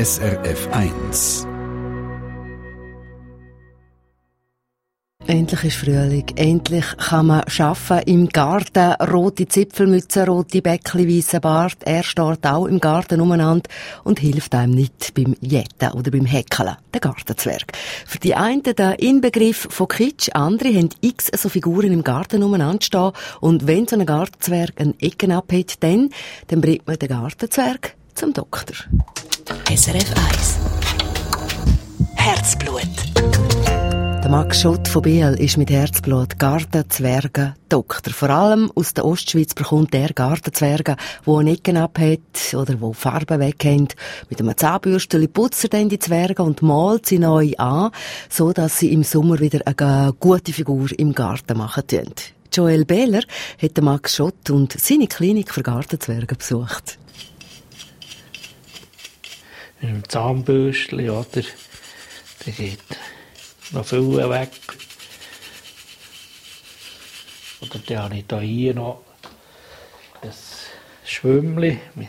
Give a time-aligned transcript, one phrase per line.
[0.00, 1.46] SRF 1.
[5.26, 6.24] Endlich ist Frühling.
[6.36, 8.94] Endlich kann man schaffen im Garten.
[8.94, 11.76] Rote Zipfelmütze, rote Bäckli, weißer Bart.
[11.84, 13.68] Er steht auch im Garten umeinander
[14.02, 16.78] und hilft einem nicht beim Jetten oder beim Häkeln.
[16.94, 17.70] Der Gartenzwerg.
[18.06, 22.82] Für die einen der Inbegriff von Kitsch, andere haben x so Figuren im Garten umeinander
[22.82, 23.12] stehen.
[23.40, 26.08] Und wenn so ein Gartenzwerg eine Ecke abhat, dann,
[26.46, 28.76] dann bringt man den Gartenzwerg zum Doktor.
[29.70, 30.58] SRF 1
[32.16, 32.88] Herzblut
[34.28, 38.12] Max Schott von Biel ist mit Herzblut Gartenzwerge Doktor.
[38.12, 42.18] Vor allem aus der Ostschweiz bekommt der Gartenzwerge, wo Ecken abhat
[42.54, 43.94] oder wo Farben wegkennt.
[44.28, 47.92] Mit einem Zahnbürsteli putzt er dann die Zwerge und malt sie neu an,
[48.28, 52.14] so dass sie im Sommer wieder eine gute Figur im Garten machen können.
[52.52, 53.22] Joel Behler
[53.62, 56.98] hat Max Schott und seine Klinik für Gartenzwerge besucht.
[59.80, 61.42] Mit einem Zahnbürsteli, oder?
[62.44, 62.80] Der geht
[63.70, 64.50] noch viel weg.
[67.60, 69.02] Oder dann habe ich hier noch
[70.22, 70.32] ein
[71.04, 72.06] Schwimmli, das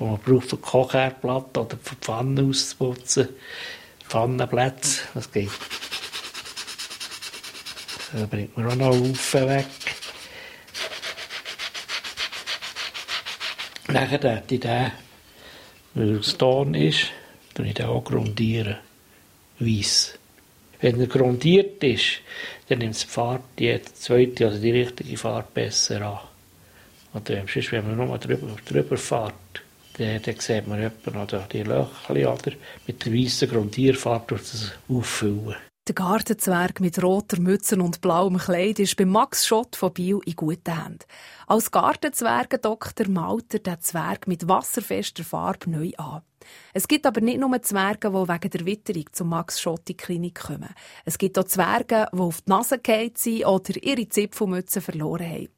[0.00, 3.28] man braucht für die Kochherdplatte oder für die Pfanne auszuputzen.
[4.08, 5.50] Pfannenplätze, das geht.
[8.12, 9.66] Da bringt man auch noch Haufen weg.
[13.88, 14.92] Nachher hätte ich den,
[15.94, 17.06] weil es Ton ist,
[17.54, 18.76] dann ich auch grundieren.
[19.58, 20.18] Weiss.
[20.80, 22.20] Wenn er grundiert ist,
[22.68, 26.18] dann nimmt die Farbe, die zweite, also die richtige Farbe besser an.
[27.12, 29.34] Und dann, sonst, wenn man nur drüber, drüber fährt,
[29.96, 32.52] dann, dann sieht man etwa noch die Löchchen, oder?
[32.86, 35.54] Mit der weißen Grundierfarbe durch das auffüllen.
[35.86, 40.34] Der Gartenzwerg mit roter Mütze und blauem Kleid ist bei Max Schott von Biel in
[40.34, 41.00] guten Händen.
[41.46, 46.22] Als Gartenzwergendoktor malt er den Zwerg mit wasserfester Farbe neu an.
[46.72, 49.96] Es gibt aber nicht nur Zwerge, die wegen der Witterung zum Max Schott in die
[49.98, 50.74] Klinik kommen.
[51.04, 55.48] Es gibt auch Zwerge, die auf die Nase gefallen sind oder ihre Zipfelmütze verloren haben.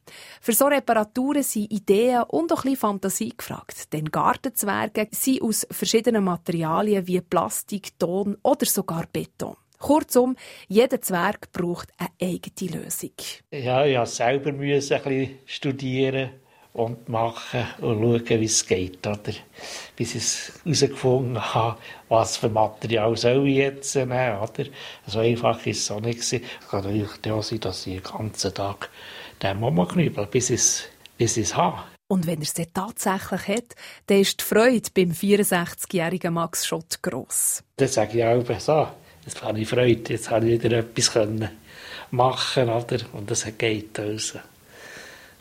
[0.41, 3.93] Für so Reparaturen sind Ideen und auch ein Fantasie gefragt.
[3.93, 9.55] Denn Gartenzwerge sind aus verschiedenen Materialien wie Plastik, Ton oder sogar Beton.
[9.79, 10.35] Kurzum,
[10.67, 13.11] jeder Zwerg braucht eine eigene Lösung.
[13.51, 16.29] Ja, ich musste selber ein bisschen studieren
[16.73, 19.05] und machen und schauen, wie es geht.
[19.05, 19.33] Oder?
[19.95, 21.77] Bis ich herausgefunden habe,
[22.07, 24.37] was für Material soll ich jetzt nehmen.
[24.37, 24.65] Oder?
[25.05, 26.19] So einfach ist es auch nicht.
[26.19, 26.31] Es
[26.69, 28.89] kann natürlich auch sein, dass ich den ganzen Tag
[29.41, 30.83] den Mama knüppel, bis ich es,
[31.17, 31.83] bis ich es habe.
[32.09, 37.01] Und wenn er es dann tatsächlich hat, dann ist die Freude beim 64-jährigen Max Schott
[37.01, 37.63] gross.
[37.75, 38.87] Dann sage ich auch so,
[39.27, 41.49] Jetzt habe ich Freude, jetzt habe ich wieder etwas können
[42.11, 42.99] machen oder?
[43.11, 44.39] und das geht also.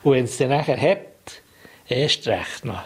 [0.03, 1.41] Und wenn es dann nachher hat,
[1.89, 2.83] erst recht noch,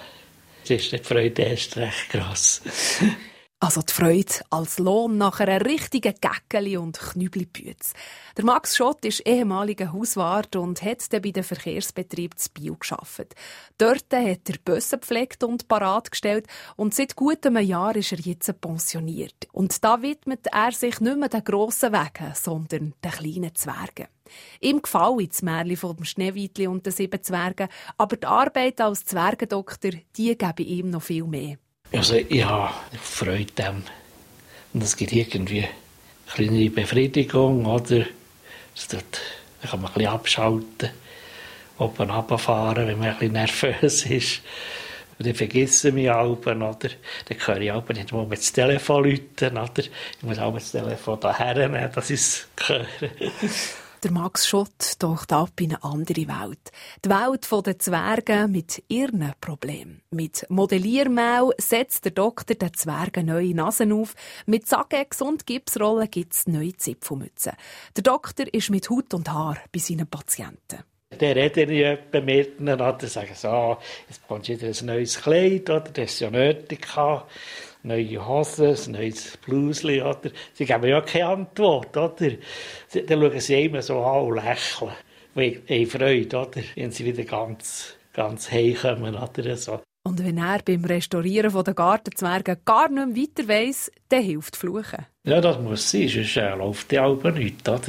[0.68, 2.60] dann ist die Freude erst recht gross.
[3.62, 7.92] Also die Freude als Lohn nach einer richtigen Gäckeli und Knüblipütz.
[8.38, 13.34] Der Max Schott ist ehemaliger Hauswart und hat dann bei dem Verkehrsbetrieb zu Bio geschafft.
[13.76, 18.20] Dort hat er Bösse gepflegt und parat gestellt und seit gut einem Jahr ist er
[18.20, 19.46] jetzt pensioniert.
[19.52, 24.06] Und da widmet er sich nicht mehr den grossen Wegen, sondern den kleinen Zwergen.
[24.60, 29.90] Ihm gefällt das Märchen vom Schneewittli und den sieben Zwergen, aber die Arbeit als Zwergendoktor,
[30.16, 31.58] die gebe ihm noch viel mehr.
[31.92, 33.82] Also ich habe Freude dem.
[34.72, 35.68] Und es gibt irgendwie eine
[36.48, 38.06] kleine Befriedigung, oder?
[38.90, 39.20] Dort
[39.68, 40.90] kann man ein bisschen abschalten,
[41.78, 44.40] oben runterfahren, wenn man ein bisschen nervös ist.
[45.18, 46.88] Und dann vergessen mich Alben, oder?
[47.26, 49.78] Dann höre ich Alben nicht mal mit dem Telefon läuten, oder?
[49.78, 52.86] Ich muss auch das Telefon daher nehmen, dass ich es höre.
[54.02, 56.72] Der Max Schott taucht ab in eine andere Welt.
[57.04, 60.00] Die Welt der Zwerge mit ihren Problemen.
[60.10, 64.14] Mit Modelliermehl setzt der Doktor den Zwergen neue Nasen auf.
[64.46, 67.52] Mit Sagex und Gipsrollen gibt es neue Zipfelmützen.
[67.94, 70.78] Der Doktor ist mit Haut und Haar bei seinen Patienten.
[71.10, 73.76] Dann rede ich etwa mit ihnen und sage so,
[74.08, 75.80] jetzt bekommst du wieder ein neues Kleid, oder?
[75.80, 76.82] das ist ja nötig.
[76.82, 77.30] Gehabt
[77.82, 80.30] neue Hosen, ein neues Blusli, oder?
[80.52, 82.30] Sie geben ja keine Antwort, oder?
[82.92, 84.92] Dann schauen sie immer so an und lächeln.
[85.34, 86.60] Weil Freude, oder?
[86.74, 89.80] Wenn sie wieder ganz, ganz heimkommen, oder so.
[90.02, 95.04] Und wenn er beim Restaurieren der Gartenzwerge gar nicht mehr weiter weiss, dann hilft Fluchen.
[95.24, 97.68] Ja, das muss sein, sonst äh, läuft die Alben nicht.
[97.68, 97.82] Oder?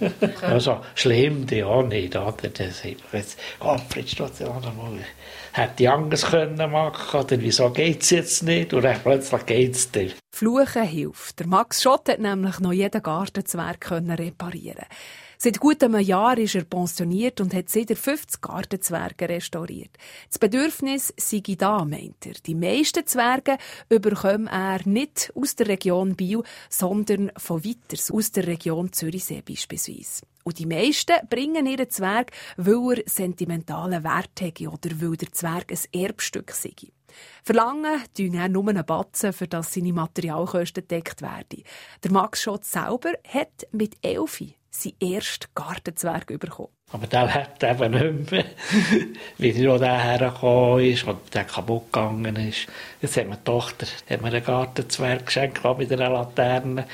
[0.42, 2.16] also, schlimm die auch nicht.
[2.16, 2.48] Oder?
[2.48, 4.98] Das jetzt, oh, Fritz, das mal.
[5.52, 8.72] Hätte ich anders können machen oder wieso geht es jetzt nicht?
[8.72, 10.10] Und dann plötzlich geht es dir.
[10.34, 11.40] Fluchen hilft.
[11.40, 14.86] Der Max Schott hat nämlich noch jeden Gartenzwerg reparieren
[15.42, 19.96] Seit gut einem Jahr ist er pensioniert und hat seit 50 Gartenzwerge restauriert.
[20.28, 22.34] Das Bedürfnis sei da, meint er.
[22.44, 23.56] Die meisten Zwerge
[23.88, 30.26] überkommen er nicht aus der Region Biel, sondern von weiters, aus der Region Zürichsee beispielsweise.
[30.44, 35.72] Und die meisten bringen ihren Zwerg, weil er sentimentalen Wert hat oder weil der Zwerg
[35.72, 36.74] ein Erbstück sei.
[37.44, 41.64] Verlangen tun er nur einen Batzen, für das seine Materialkosten gedeckt werden.
[42.04, 46.68] Der Max Schott selber hat mit Elfi seinen ersten Gartenzwerg bekommen.
[46.92, 48.44] Aber der hat eben nicht mehr,
[49.38, 52.66] wie er auch hergekommen ist und der kaputt gegangen ist.
[53.00, 56.86] Jetzt hat meine Tochter hat mir einen Gartenzwerg geschenkt mit einer Laterne.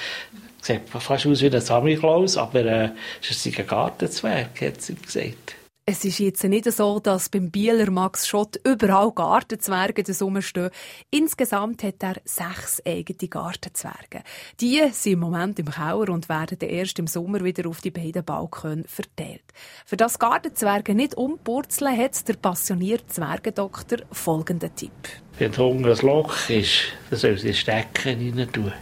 [0.61, 2.91] Sieht fast aus wie ein Samichlaus, aber äh,
[3.23, 5.55] es ist ein Gartenzwerg, hat sie gesagt.
[5.89, 10.71] Es ist jetzt nicht so, dass beim Bieler Max Schott überall Gartenzwerge rumstehen.
[11.13, 14.25] Insgesamt hat er sechs eigene Gartenzwerge.
[14.61, 18.25] Die sind im Moment im Keller und werden erst im Sommer wieder auf die beiden
[18.25, 19.45] Balkone verteilt.
[19.85, 24.91] Für das Gartenzwerge nicht umpurzeln, hat der passionierte Zwergendoktor folgenden Tipp.
[25.39, 26.81] Wenn Hunger ein Loch ist,
[27.11, 28.73] dann soll sie Stecken rein tun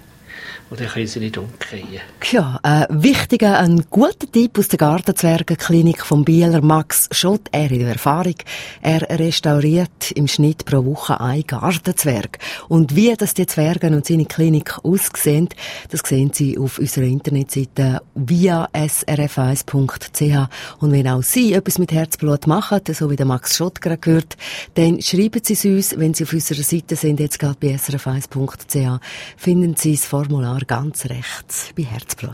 [0.71, 2.01] und dann können sie nicht umkehren.
[2.31, 7.43] Ja, ein wichtiger, ein guter Tipp aus der Gartenzwergenklinik vom Bieler Max Schott.
[7.53, 8.35] Er in der Erfahrung.
[8.83, 12.39] Er restauriert im Schnitt pro Woche ein Gartenzwerg.
[12.69, 15.49] Und wie das die Zwerge und seine Klinik aussehen,
[15.91, 20.49] das sehen Sie auf unserer Internetseite via srf1.ch.
[20.81, 24.37] Und wenn auch Sie etwas mit Herzblut machen, so wie der Max Schott gerade gehört,
[24.75, 29.01] dann schreiben Sie es uns, wenn Sie auf unserer Seite sind, jetzt gerade bei srf1.ch,
[29.37, 32.33] finden Sie das Formular ganz rechts bei Herzblut.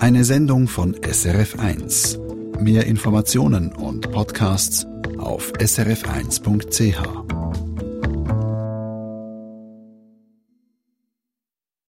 [0.00, 2.60] Eine Sendung von SRF1.
[2.60, 4.86] Mehr Informationen und Podcasts
[5.16, 7.29] auf srf1.ch.